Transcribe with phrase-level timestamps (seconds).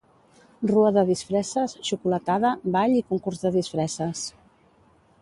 [0.71, 4.29] Rua de disfresses, xocolatada, ball i concurs de disfresses.